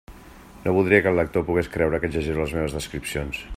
No 0.63 0.73
voldria 0.77 1.01
que 1.07 1.11
el 1.11 1.19
lector 1.21 1.45
pogués 1.51 1.71
creure 1.75 2.01
que 2.05 2.11
exagero 2.13 2.43
les 2.47 2.57
meves 2.59 2.77
descripcions. 2.79 3.45